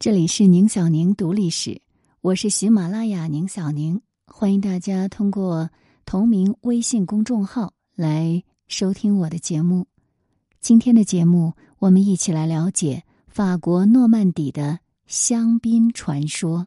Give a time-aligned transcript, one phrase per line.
[0.00, 1.82] 这里是宁小宁读历史，
[2.22, 5.68] 我是喜马拉雅宁小宁，欢迎大家通过
[6.06, 9.86] 同名微信公众号来收听我的节目。
[10.58, 16.66] 今天的节目，我们一起来了解法国诺曼底的香槟传说。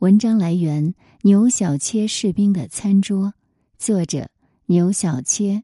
[0.00, 3.32] 文章来源牛小切士兵的餐桌，
[3.78, 4.28] 作者
[4.66, 5.62] 牛小切。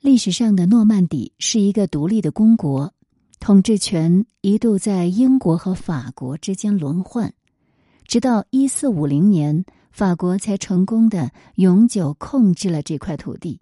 [0.00, 2.92] 历史上的诺曼底是一个独立的公国。
[3.42, 7.34] 统治权一度在英国和法国之间轮换，
[8.06, 13.60] 直到一四五零年，法国才成功的永久控制了这块土地。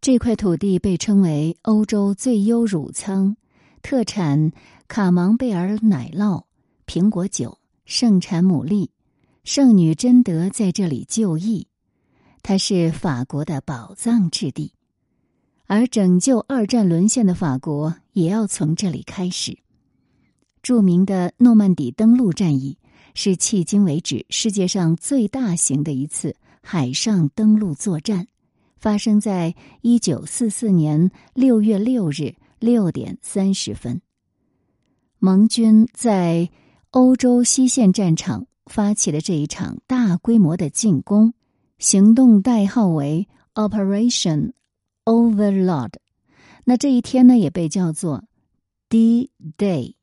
[0.00, 3.36] 这块土地被称为欧洲最优乳仓，
[3.80, 4.50] 特产
[4.88, 6.42] 卡芒贝尔奶酪、
[6.84, 8.88] 苹果酒，盛产牡蛎。
[9.44, 11.68] 圣女贞德在这里就义，
[12.42, 14.72] 它是法国的宝藏之地。
[15.66, 19.58] 而拯救二战沦陷的法国也要从这里开始。
[20.62, 22.76] 著名的诺曼底登陆战役
[23.14, 28.26] 是迄今为止世界上最大型的一次海上登陆作战，
[28.76, 34.02] 发生在一九四四年六月六日六点三十分。
[35.18, 36.50] 盟军在
[36.90, 41.32] 欧洲西线战场发起的这一场大规模的进攻，
[41.78, 44.52] 行动代号为 Operation。
[45.06, 45.94] Overlord，
[46.70, 48.22] 那这一天呢也被叫做
[48.88, 49.96] D Day。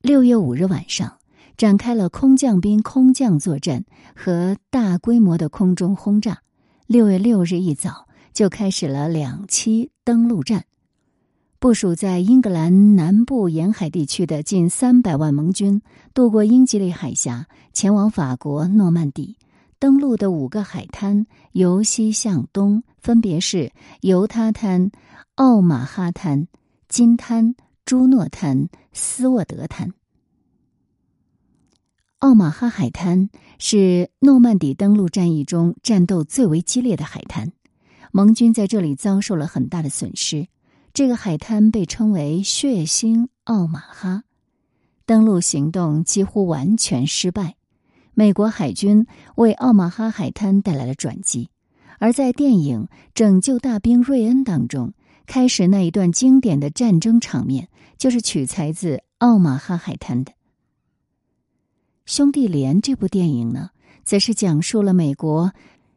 [0.00, 1.18] 六月五日晚上，
[1.56, 3.84] 展开了空降兵空降作战
[4.16, 6.42] 和大规模的空中轰炸。
[6.88, 10.64] 六月六日一早就开始了两栖登陆战，
[11.60, 15.80] 部署在英格兰南部沿海地区的近三百万盟军
[16.12, 19.36] 渡过英吉利海峡，前往法国诺曼底。
[19.82, 24.92] 登陆的五个海滩由西向东，分别是犹他滩、
[25.34, 26.46] 奥马哈滩、
[26.88, 29.92] 金滩、朱诺滩、斯沃德滩。
[32.20, 37.50] 奥马哈海滩是诺曼底登陆战役中战斗最为激烈的海滩，
[38.12, 40.46] 盟军在这里遭受了很大的损失。
[40.94, 44.22] 这个海滩被称为“血腥奥马哈”，
[45.04, 47.56] 登陆行动几乎完全失败。
[48.14, 49.06] 美国海军
[49.36, 51.48] 为奥马哈海滩带来了转机，
[51.98, 52.84] 而在电影
[53.14, 54.92] 《拯救大兵瑞恩》当中，
[55.26, 60.32] 开始那一段经典的战争场面就是取材自奥马哈海滩的。
[62.04, 63.70] 《兄弟连》这部电影呢，
[64.04, 65.52] 则是讲述了美国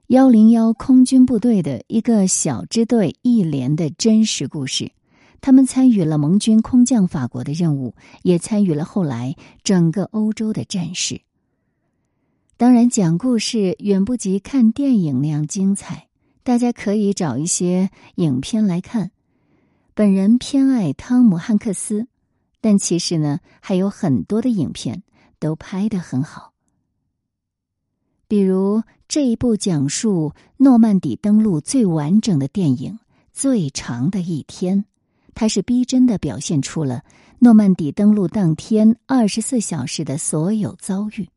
[0.07, 4.91] 幺零幺空军部队的一个小支队一连的真实故事，
[5.41, 11.19] 他们参与了盟军空降法国的任务，也参与了后来整个欧洲的战事。
[12.57, 16.07] 当然，讲故事远不及看电影那样精彩。
[16.41, 19.11] 大家可以找一些影片来看。
[19.93, 22.07] 本人偏爱汤姆汉克斯，
[22.61, 25.03] 但其实呢，还有很多的影片
[25.38, 26.53] 都拍得很好。
[28.29, 32.94] 比如这一部讲述诺曼底登陆最完整的电影
[33.33, 34.77] 《最长的一天》，
[35.33, 37.03] 它是逼真的表现出了
[37.39, 41.27] 诺曼底登陆当天二十四小时的所有遭遇。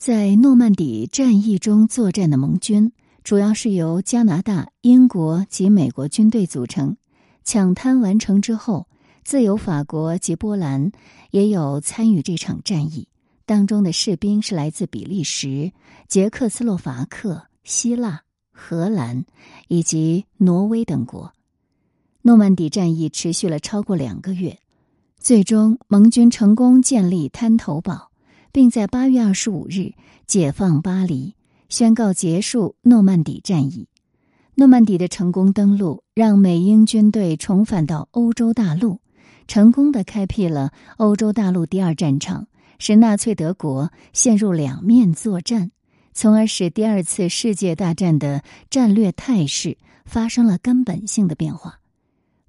[0.00, 2.90] 在诺曼底战役中作战的盟军，
[3.22, 6.96] 主要是由加拿大、英国及美国军队组成。
[7.44, 8.86] 抢滩完成之后，
[9.24, 10.90] 自由法国及波兰
[11.32, 13.08] 也有参与这场战役。
[13.44, 15.70] 当中的士兵是来自比利时、
[16.08, 19.26] 捷克斯洛伐克、希腊、荷兰
[19.68, 21.34] 以及挪威等国。
[22.22, 24.58] 诺曼底战役持续了超过两个月，
[25.18, 28.09] 最终盟军成功建立滩头堡。
[28.52, 29.92] 并在八月二十五日
[30.26, 31.34] 解放巴黎，
[31.68, 33.88] 宣告结束诺曼底战役。
[34.56, 39.00] 诺曼底的成功登陆，让美英军队重返到欧洲大陆，
[39.46, 42.46] 成功的开辟了欧洲大陆第二战场，
[42.78, 45.70] 使纳粹德国陷入两面作战，
[46.12, 51.80] 从而使第二次世界大战的战略态势发生了根本性的变化。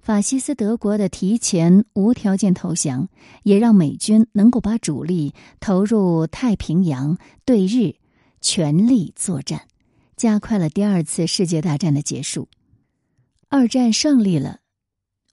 [0.02, 3.08] 法西斯德国的提前无条件投降，
[3.44, 7.94] 也让美军能够把主力投入太平洋对日，
[8.40, 9.68] 全力作战，
[10.16, 12.48] 加快了第二次世界大战的结束。
[13.48, 14.58] 二战胜利了，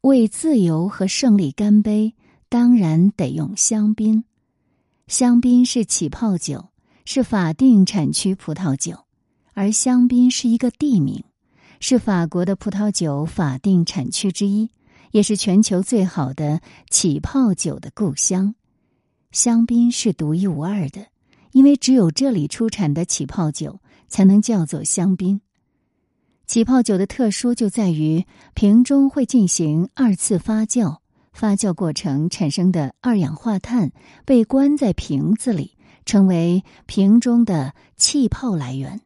[0.01, 2.13] 为自由和胜利干杯，
[2.47, 4.23] 当然得用香槟。
[5.07, 6.69] 香槟是起泡酒，
[7.05, 8.99] 是法定产区葡萄酒，
[9.55, 11.23] 而香槟是一个地名。
[11.79, 14.69] 是法国的葡萄酒法定产区之一，
[15.11, 18.53] 也是全球最好的起泡酒的故乡。
[19.31, 21.07] 香槟是独一无二的，
[21.51, 25.39] 因为只有这里出产的起泡酒才能叫做香槟。
[26.47, 28.25] 起泡酒的特殊就在于
[28.55, 30.97] 瓶中会进行二次发酵，
[31.31, 33.91] 发酵过程产生的二氧化碳
[34.25, 38.99] 被关在瓶子里，成为瓶中的气泡来源。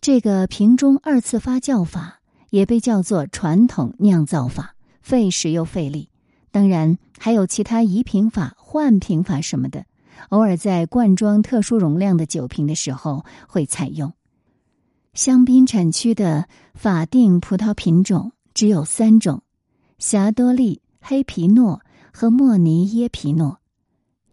[0.00, 6.08] 这个瓶中二次发酵法也被叫做传统酿造法，费时又费力。
[6.50, 9.84] 当然，还有其他移瓶法、换瓶法什么的，
[10.30, 14.12] 偶尔在灌装特殊容量的酒瓶的时候会采用。
[15.12, 19.42] 香槟产区的法定葡萄品种只有三种：
[19.98, 23.58] 霞多丽、黑皮诺和莫尼耶皮诺。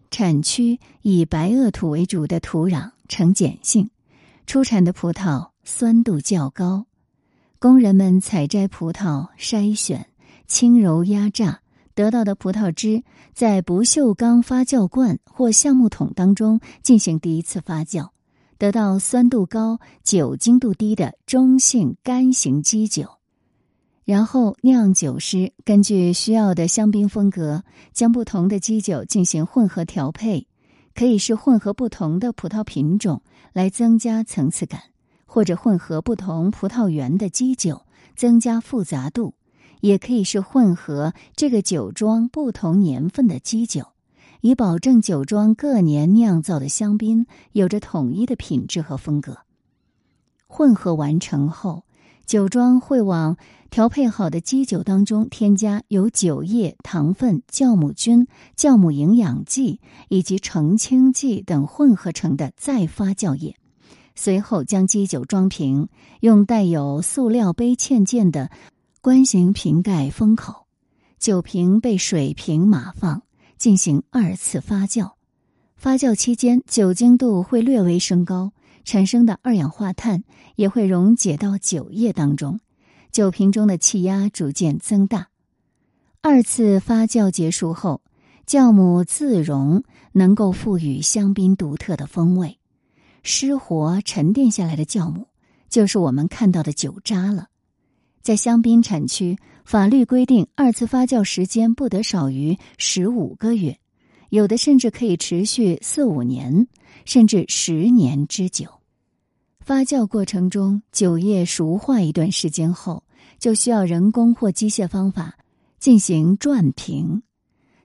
[0.10, 3.90] 产区以白垩土为主的土壤呈碱性，
[4.46, 6.86] 出产的葡萄酸度较高。
[7.60, 10.08] 工人们采摘葡萄、筛选、
[10.48, 11.60] 轻柔压榨
[11.94, 13.04] 得到的葡萄汁，
[13.34, 18.08] 在不锈钢发酵罐或橡木桶当中进行第一次发酵。
[18.58, 23.18] 得到酸度高、酒精度低的中性干型基酒，
[24.06, 30.48] 然后酿酒师根据需要的香槟风格，将不同的基酒进行混合调配，
[30.96, 33.22] 可以是混合不同的葡萄品种
[33.52, 34.82] 来增加层次感，
[35.28, 37.84] 或者混合不同葡萄园的基酒
[38.16, 39.36] 增加复杂度，
[39.82, 43.86] 也可以是混合这个酒庄不同年份的基酒。
[44.42, 49.40] 以保证酒庄各年酿造的香槟有着统一的品质和风格。
[50.48, 51.84] 混合完成后，
[52.26, 53.36] 酒庄会往
[53.70, 63.58] 调配好的基酒当中添加由酒液、糖分、酵母菌、酵母营养剂以及澄清剂等混合成的再发酵液。
[64.18, 65.88] 随后将基酒装瓶，
[66.20, 68.52] 用带有塑料杯嵌件的
[69.00, 70.66] 冠形瓶盖封口，
[71.18, 73.22] 酒瓶被水平码放。
[73.58, 75.14] 进行二次发酵，
[75.76, 78.52] 发酵期间酒精度会略微升高，
[78.86, 80.24] 产生的二氧化碳
[80.56, 82.60] 也会溶解到酒液当中，
[83.12, 85.30] 酒瓶中的气压逐渐增大。
[86.22, 88.04] 二次发酵结束后，
[88.46, 92.60] 酵母自溶，能够赋予香槟独特的风味。
[93.30, 95.28] 失活沉淀下来的酵母，
[95.68, 97.50] 就是我们看到的酒渣了。
[98.22, 103.78] 在香槟产区，法律规定二次发酵时间不得少于十五个月，
[104.30, 106.70] 有的甚至可以持续四五年，
[107.04, 108.66] 甚至十年之久。
[109.60, 113.04] 发酵过程中，酒液熟化一段时间后，
[113.40, 115.38] 就需要人工或机械方法
[115.80, 117.22] 进行转瓶，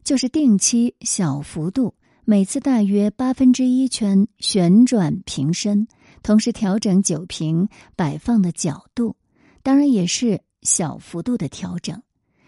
[0.04, 1.94] 就是定期小幅度，
[2.24, 5.88] 每次大约八分之一圈旋转瓶身，
[6.22, 9.16] 同时调整酒瓶摆放的角度。
[9.64, 12.00] 当然也是小幅度的调整，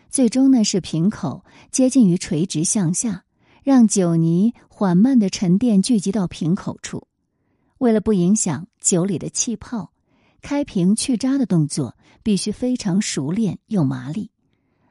[0.09, 3.25] 最终呢是瓶口接近于垂直向下，
[3.65, 7.09] 让酒泥缓慢的沉淀聚集到瓶口处。
[7.79, 9.93] 为了不影响酒里的气泡，
[10.41, 14.31] 开瓶去渣的动作必须非常熟练又麻利。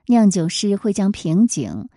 [0.08, 1.88] 酿酒师会将瓶颈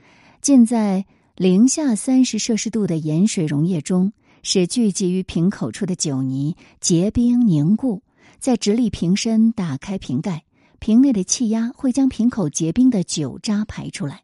[0.41, 1.05] 浸在
[1.37, 8.03] 零下三十摄氏度的盐水溶液中，使聚集于瓶口处的酒泥结冰凝固。
[8.39, 10.45] 在直立瓶身打开瓶盖，
[10.79, 14.23] 瓶内的气压会将瓶口结冰的酒渣排出来。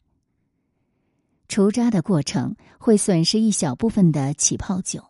[1.49, 5.05] 除渣的过程会损失一小部分的起泡酒，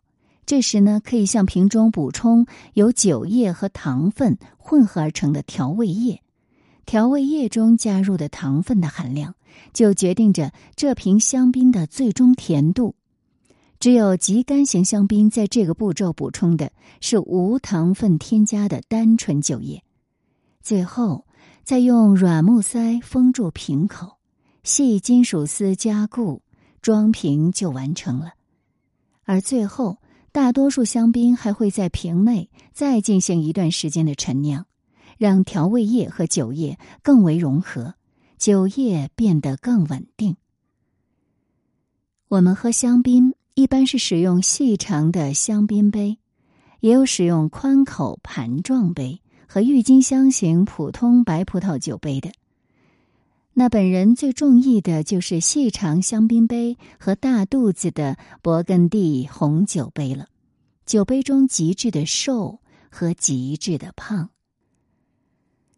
[0.44, 6.20] 这时呢，可以向瓶中补充由酒液和糖分混合而成的调味液。
[6.84, 9.36] 调味液中加入的糖分的含量，
[9.72, 12.94] 就决定着这瓶香槟的最终甜度。
[13.80, 19.82] 只有极干型香槟在这个步骤补充的是无糖分添加的单纯酒液，
[20.60, 21.26] 最后
[21.64, 24.18] 再用软木塞封住瓶口，
[24.62, 26.42] 细金属丝加固，
[26.80, 28.34] 装瓶就完成了。
[29.24, 29.98] 而最后，
[30.30, 34.66] 大多数香槟还会在瓶内再进行一段时间的陈酿，
[35.18, 37.94] 让调味液和酒液更为融合，
[38.42, 40.36] 酒液变得更稳定。
[42.26, 43.34] 我们喝香槟。
[43.54, 46.18] 一般是使用细长的香槟杯，
[46.80, 52.32] 也有使用宽口盘状杯和郁金香型普通白葡萄酒杯的。
[53.52, 60.26] 那本人最中意的就是细长香槟杯和大肚子的勃艮第红酒杯了。
[60.84, 62.58] 酒杯中极致的瘦
[62.90, 64.30] 和极致的胖。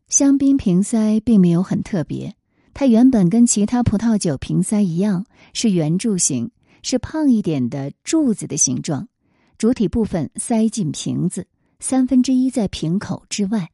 [0.09, 2.35] 香槟瓶塞并没有很特别，
[2.74, 6.50] 它原本跟其他葡萄酒瓶塞一样是圆柱形。
[6.86, 9.08] 是胖一点的柱子的形状，
[9.56, 11.46] 主体部分塞进瓶子，
[11.80, 13.70] 三分之一在瓶口之外。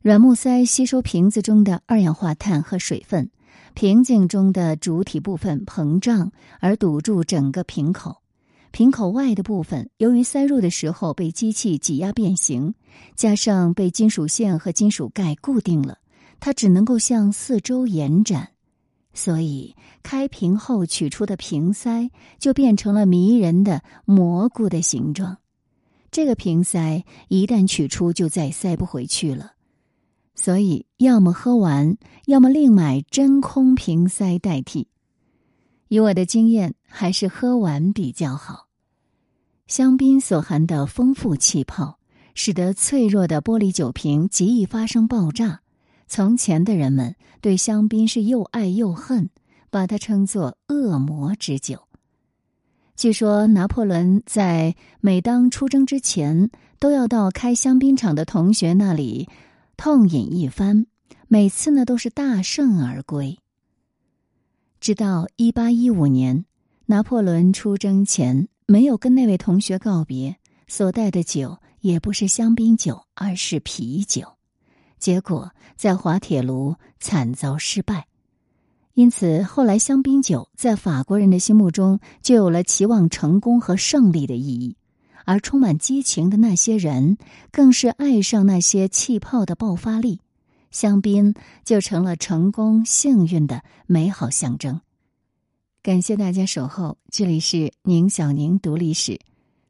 [0.00, 3.28] 软木塞吸收瓶子中的二氧化碳和水分，
[3.74, 6.30] 瓶颈中的主体部分膨胀
[6.60, 8.18] 而堵住整个瓶口。
[8.70, 12.74] 瓶口外的部分由于塞入的时候被机器挤压变形，
[13.16, 15.98] 加上被金属线和金属盖固定了，
[16.40, 18.50] 它只能够向四周延展。
[19.12, 25.38] 所以开瓶后取出的瓶塞就变成了迷人的蘑菇的形状。
[26.10, 29.52] 这个瓶塞一旦取出，就再塞不回去了。
[30.36, 34.88] 所以，要么喝完，要么另买真空瓶塞代替。
[35.88, 38.66] 以我的经验，还是喝完比较好。
[39.68, 41.98] 香槟所含的丰富气泡，
[42.34, 45.60] 使得脆弱的玻璃酒瓶极易发生爆炸。
[46.06, 49.30] 从前的人们对香槟是又爱又恨，
[49.70, 51.88] 把它称作“恶魔之酒”。
[52.96, 59.28] 据说拿破仑在每当出征之前，都要到开香槟厂的同学那里。
[59.76, 60.86] 痛饮一番，
[61.26, 63.36] 每次呢都是大胜而归。
[64.78, 66.44] 直到一八一五年，
[66.86, 70.36] 拿破仑出征前没有跟那位同学告别，
[70.68, 74.36] 所带的酒也不是香槟酒，而是啤酒。
[75.04, 78.06] 结果在滑铁卢惨遭失败，
[78.94, 84.78] 因此后来香槟酒在法国人的心目中就有了期望成功和胜利的意义。
[85.26, 87.18] 而充满激情的那些人，
[87.52, 90.22] 更是爱上那些气泡的爆发力，
[90.70, 91.34] 香槟
[91.66, 94.80] 就成了成功、幸运的美好象征。
[95.82, 99.20] 感谢大家守候，这里是宁小宁读历史，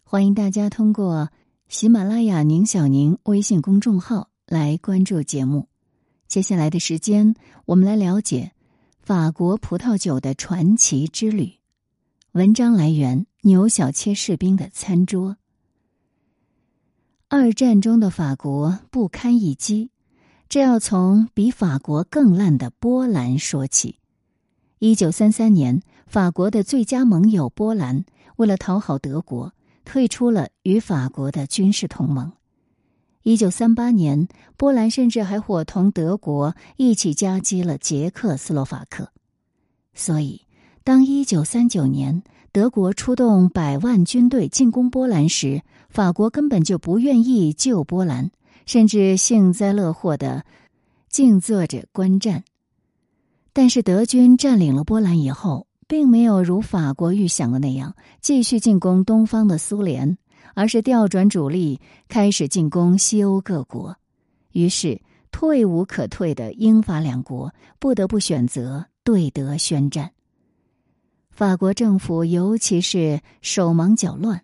[0.04, 1.30] 欢迎大家通过
[1.68, 5.66] 喜马拉雅宁小宁微信公众号来关注节目。
[6.28, 7.34] 接下来的时间，
[7.64, 8.52] 我们来了解
[9.00, 11.54] 法国葡萄酒的传奇之旅。
[12.30, 15.38] 文章来源：牛小切士兵的餐桌。
[17.26, 19.90] 二战中的法国不堪一击，
[20.48, 23.98] 这要从比法国更烂的波兰说起。
[24.78, 28.04] 一九三三年，法国的最佳盟友波兰
[28.36, 29.52] 为了讨好德国，
[29.84, 32.32] 退出了与法国的军事同盟。
[33.24, 34.28] 一九三八年，
[34.58, 39.08] 波兰甚至还伙同德国一起夹击了捷克斯洛伐克。
[39.94, 40.42] 所以，
[40.84, 48.30] 当一九三九年德国出动百万军队进攻波兰时，法国根本就不愿意救波兰，
[48.66, 50.44] 甚至幸灾乐祸的
[51.08, 52.44] 静坐着观战。
[53.54, 60.18] 但是德军占领了波兰以后，并没有如法国预想的那样继续进攻东方的苏联，
[60.54, 63.96] 而是调转主力，开始进攻西欧各国。
[64.52, 70.12] 于是退无可退的英法两国不得不选择对德宣战。
[71.30, 74.42] 法国政府尤其是手忙脚乱。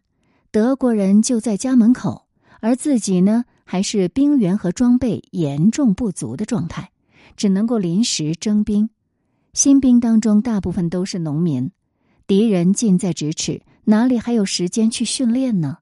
[0.50, 2.26] 德国人就在家门口，
[2.60, 6.90] 而自己呢，还是兵员和装备严重不足的状态，
[7.36, 8.90] 只能够临时征兵。
[9.52, 11.70] 新兵当中大部分都是农民，
[12.26, 15.78] 敌人近在咫尺，哪里还有时间去训练呢？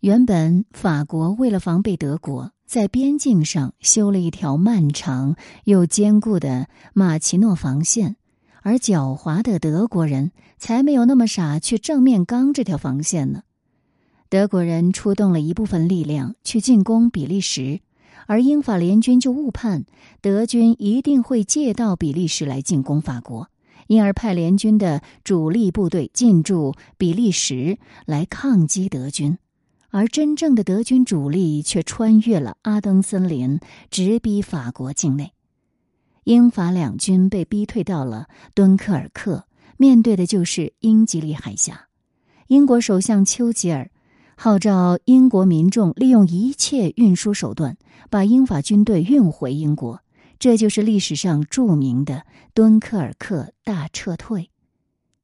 [0.00, 8.14] 原本法国为了防备德国，在边境上修了一条漫长又坚固的马奇诺防线。
[8.62, 13.42] 而狡猾的德国人才没有那么傻，去正面刚这条防线呢。
[14.28, 17.80] 德国人出动了一部分力量去进攻比利时，
[18.28, 19.84] 而英法联军就误判
[20.20, 23.48] 德军一定会借道比利时来进攻法国，
[23.88, 29.38] 因而派联军的主力部队进驻比利时来抗击德军，
[29.90, 33.58] 而真正的德军主力却穿越了阿登森林，
[33.90, 35.32] 直逼法国境内。
[36.24, 39.46] 英法两军被逼退到了敦刻尔克，
[39.78, 41.88] 面对的就是英吉利海峡。
[42.48, 43.90] 英国首相丘吉尔
[44.36, 47.76] 号召英国民众利用一切运输手段
[48.10, 50.02] 把英法军队运回英国，
[50.38, 54.50] 这就是历史上著名的敦刻尔克大撤退。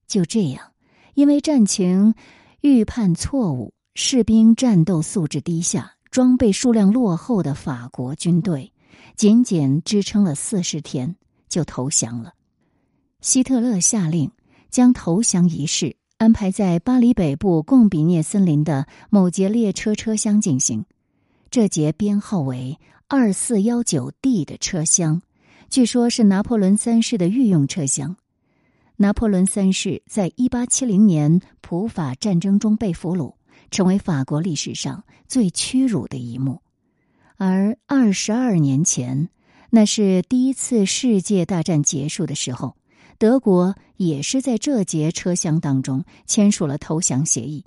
[0.06, 0.72] 就这样，
[1.14, 2.14] 因为战情
[2.62, 8.72] 预判错误、士兵战斗素质低下、装备数量落后的法国军队。
[9.14, 11.14] 仅仅支撑了四十天，
[11.48, 12.32] 就投降了。
[13.20, 14.32] 希特勒下令
[14.68, 20.84] 将投降仪式安排在巴黎北部贡比涅森林的某节列车车厢进行。
[21.48, 25.22] 这节编号为二四幺九 D 的车厢，
[25.70, 28.16] 据说是拿破仑三世的御用车厢。
[28.96, 33.34] 拿破仑三世在一八七零年普法战争中被俘虏，
[33.70, 36.60] 成为法国历史上最屈辱的一幕。
[37.36, 39.28] 而二十二年前，
[39.70, 42.76] 那是第一次世界大战结束的时候，
[43.18, 47.64] 德国也是在这节车厢当中签署了投降协议。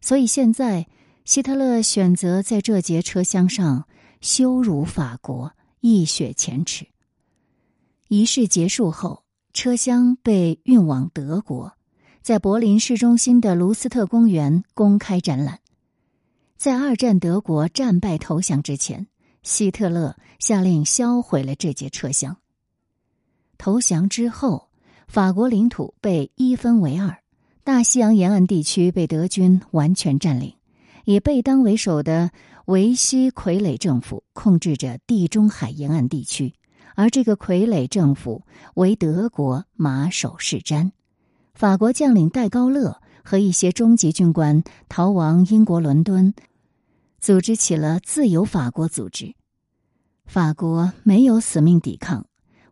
[0.00, 0.86] 所以现在，
[1.24, 3.86] 希特勒选择在这节车厢上
[4.20, 6.86] 羞辱法国，一雪前耻。
[8.08, 9.22] 仪式结束后，
[9.52, 11.73] 车厢被运往德国，
[12.24, 15.58] 在柏林市中心的卢斯特公园公开展览。
[16.56, 19.06] 在二战德国战败投降之前，
[19.42, 22.38] 希特勒下令销毁了这节车厢。
[23.58, 24.70] 投降之后，
[25.06, 27.18] 法国领土被一分为二，
[27.62, 30.54] 大西洋沿岸地区被德军完全占领，
[31.04, 32.30] 以贝当为首的
[32.64, 36.54] 维希傀儡政府控制着地中海沿岸地区，
[36.94, 40.90] 而这个傀儡政府为德国马首是瞻。
[41.54, 46.34] 法国将领戴高乐和一些中级军官逃亡英国伦敦，
[47.20, 49.34] 组织起了自由法国组织。
[50.26, 52.26] 法国没有死命抵抗。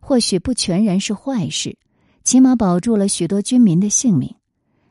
[0.05, 1.77] 或许不全然是坏事，
[2.25, 4.35] 起码保住了许多军民的性命。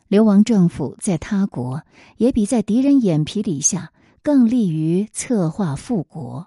[0.09, 1.83] 流亡政府在他国
[2.17, 6.47] 也比在敌人眼皮底下更利于策划复国。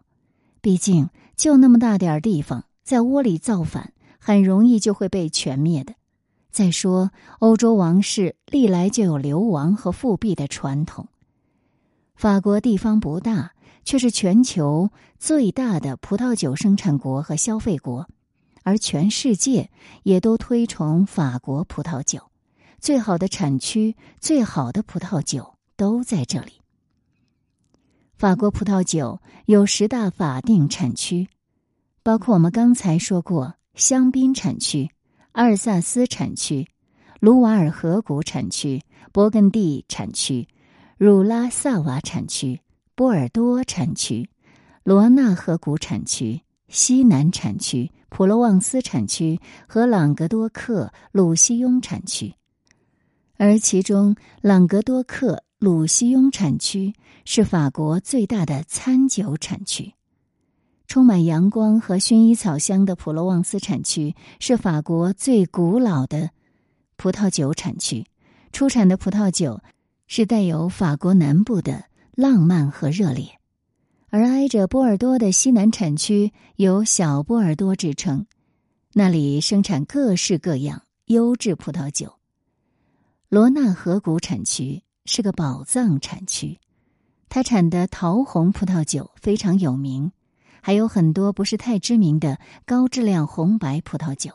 [0.61, 5.93] 毕竟就那么大点地方，在窝里造反，很容易就会被全灭的。
[6.55, 11.05] 再说，欧洲王室历来就有流亡和复辟的传统。
[12.15, 13.51] 法国地方不大，
[13.83, 18.07] 却是全球最大的葡萄酒生产国和消费国。
[18.63, 19.69] 而全世界
[20.03, 22.21] 也都推崇法国葡萄酒，
[22.79, 26.53] 最好的产区、最好的葡萄酒都在这里。
[28.15, 31.27] 法国葡萄酒有十大法定产区，
[32.01, 34.89] 包括我们刚才说过香槟产区、
[35.35, 36.65] 阿尔萨斯产区、
[37.19, 40.47] 卢瓦尔河谷产区、勃艮第产区、
[40.97, 42.61] 汝拉萨瓦产区、
[42.95, 44.29] 波尔多产区、
[44.85, 46.41] 罗纳河谷产区。
[46.67, 52.33] 西南产区、普罗旺斯产区和朗格多克鲁西雍产区，
[53.37, 59.93] 而其中朗格多克鲁西雍产区是法国最大的餐酒产区。
[60.87, 66.29] 充满阳光和薰衣草香的普罗旺斯产区是法国最古老的
[66.95, 68.05] 葡萄酒产区，
[68.51, 69.61] 出产的葡萄酒
[70.07, 73.27] 是带有法国南部的浪漫和热烈。
[74.09, 78.25] 而挨着波尔多的西南产区有“小波尔多”之称，
[78.93, 82.13] 那里生产各式各样优质葡萄酒。
[83.27, 86.59] 罗纳河谷产区是个宝藏产区，
[87.27, 90.11] 它产的桃红葡萄酒非常有名，
[90.65, 94.31] 还有很多不是太知名的高质量红白葡萄酒。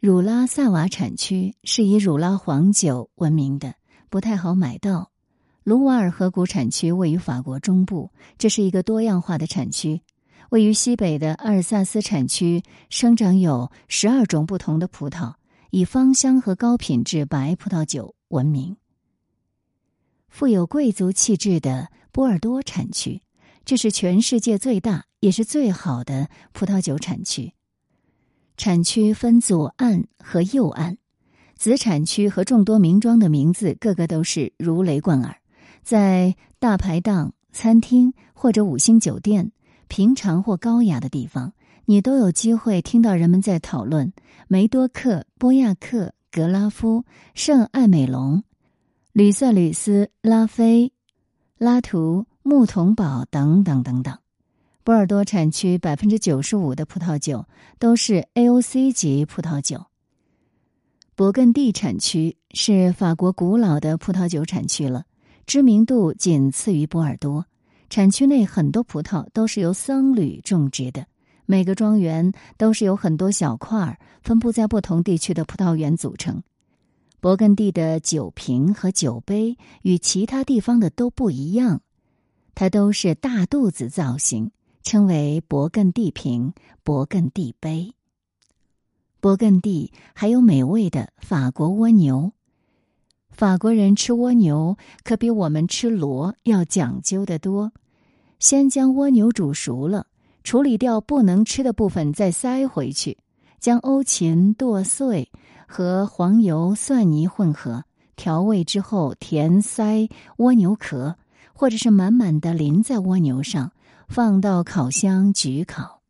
[0.00, 3.76] 汝拉萨瓦产区是以汝拉黄酒闻名的，
[4.10, 5.12] 不太好买到。
[5.62, 10.02] 卢瓦尔河谷产区位于法国中部，这是一个多样化的产区。
[10.50, 15.34] 位于西北的阿尔萨斯产区生长有十二种不同的葡萄，
[15.70, 18.76] 以芳香和高品质白葡萄酒闻名。
[20.28, 23.22] 富有贵族气质的波尔多产区，
[23.66, 27.52] 这是全世界最大也是最好的葡萄酒产区。
[28.56, 30.96] 产区分左岸和右岸，
[31.56, 35.36] 子产区和众多名庄的名字，个个都是如雷贯耳。
[35.82, 39.50] 在大排档、餐厅或者五星酒店，
[39.88, 41.52] 平常或高雅的地方，
[41.86, 44.12] 你都有机会听到人们在讨论
[44.46, 48.44] 梅多克、波亚克、格拉夫、圣艾美隆、
[49.12, 50.92] 吕塞吕斯、拉菲、
[51.58, 54.16] 拉图、木桐堡等等等等。
[54.84, 57.44] 波尔多产区百分之九十五的葡萄酒
[57.80, 59.84] 都是 AOC 级葡萄酒。
[61.16, 65.06] 勃艮第产区是法国古老的葡萄酒产区了。
[65.44, 67.44] 知名度仅次于波尔多，
[67.90, 71.04] 产区内很多葡萄都是由僧侣种植的，
[71.46, 76.40] 每个庄园都是由很多小块儿分布在不同地区的葡萄园组成。
[77.20, 81.80] 勃艮第的酒瓶和酒杯与其他地方的都不一样，
[82.56, 84.50] 它都是大肚子造型，
[84.82, 87.92] 称为勃艮第瓶、勃艮第杯。
[89.20, 92.32] 勃艮第还有美味的法国蜗牛。
[93.30, 97.72] 法国人吃蜗牛可比我们吃螺要讲究的多。
[98.38, 100.06] 先将蜗牛煮熟了，
[100.42, 103.18] 处理掉不能吃的部分，再塞回去。
[103.60, 105.30] 将欧芹剁碎
[105.68, 111.16] 和黄油、蒜泥混合调味之后，填塞蜗牛壳，
[111.56, 113.72] 或者是满满的淋在蜗牛上，
[114.08, 116.02] 放到烤箱焗烤。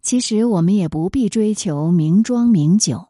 [0.00, 3.08] 其实我们也不必追求名庄名酒。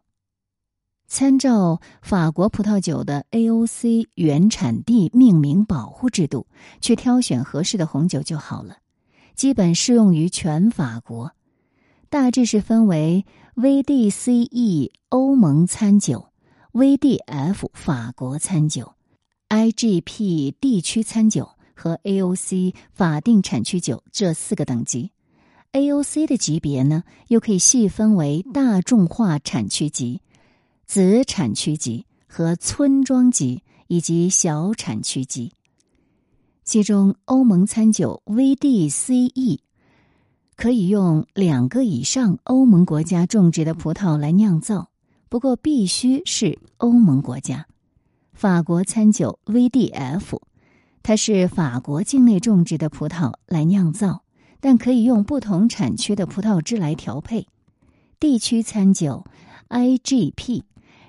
[1.06, 6.46] 参照法国葡萄酒的 AOC 原产地命名保护制度，
[6.80, 8.78] 去挑选合适的红酒就好了。
[9.34, 11.32] 基本适用于全法国，
[12.08, 13.24] 大致是分为
[13.56, 16.28] VDCE 欧盟餐酒、
[16.72, 18.94] VDF 法国餐酒、
[19.52, 25.10] IGP 地区餐酒和 AOC 法定产区酒这四个等级。
[25.72, 30.22] AOC 的级别呢，又可以细分为大众化产区级。
[30.86, 35.52] 子产区级和村庄级以及小产区级，
[36.64, 39.58] 其中欧盟餐酒 VDCE
[40.56, 44.88] 可以用两个以上欧盟国家种植的葡萄来酿造，
[45.28, 47.66] 不过必须是欧盟国家。
[48.42, 50.40] 法国餐酒 VDF，
[51.04, 54.24] 它是法国境内种植的葡萄来酿造，
[54.58, 57.46] 但可以用不同产区的葡萄汁来调配。
[58.18, 59.24] 地区餐酒
[59.68, 60.64] IGP，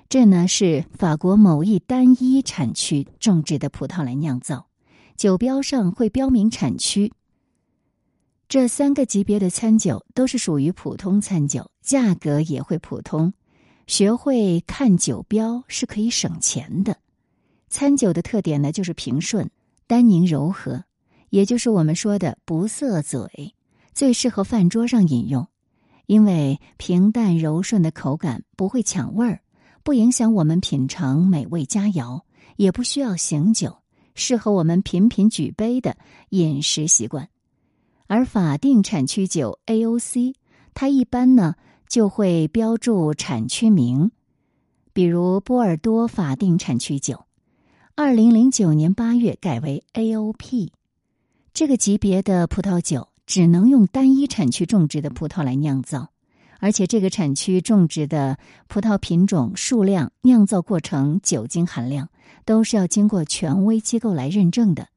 [0.08, 4.68] 这呢是法国某一单一产区种植的葡萄来酿造，
[5.16, 7.12] 酒标上会标明产区。
[8.46, 13.32] 这三个级别的餐酒都是属于普通餐酒，价格也会普通。
[13.88, 16.98] 学会看酒标是可以省钱的。
[17.74, 19.50] 餐酒的特点呢，就是平顺、
[19.88, 20.84] 单宁柔和，
[21.30, 23.52] 也就是我们说的不涩嘴，
[23.92, 25.48] 最适合饭桌上饮用。
[26.06, 29.40] 因为平淡柔顺的口感不会抢味儿，
[29.82, 32.22] 不影响我们品尝美味佳肴，
[32.54, 33.78] 也不需要醒酒，
[34.14, 35.96] 适合我们频频举杯的
[36.28, 37.28] 饮食习惯。
[38.06, 40.36] 而法定产区酒 AOC，
[40.74, 41.56] 它一般呢
[41.88, 44.12] 就会标注产区名，
[44.92, 47.23] 比如波尔多法定产区酒，
[47.96, 50.70] 二零零九年八月改为 AOP。
[51.52, 56.08] 这个级别的葡萄酒只能用单一产区种植的葡萄来酿造，
[56.58, 62.08] 而且这个产区种植的葡萄品种、数量、酿造过程、酒精含量
[62.44, 64.88] 都是要经过权威机构来认证的。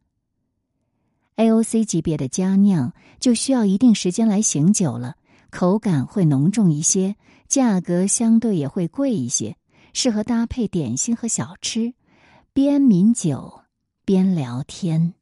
[1.35, 5.17] AOC 级别的佳酿就需要一定时间来醒酒了，
[5.51, 7.15] 口感会浓重一些，
[7.47, 9.55] 价格相对也会贵一些，
[9.93, 11.93] 适合搭配点心和小吃，
[12.57, 13.61] 边抿酒
[14.03, 15.13] 边聊天。